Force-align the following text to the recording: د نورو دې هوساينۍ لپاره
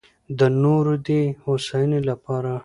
د 0.39 0.41
نورو 0.63 0.93
دې 1.07 1.21
هوساينۍ 1.43 2.01
لپاره 2.09 2.51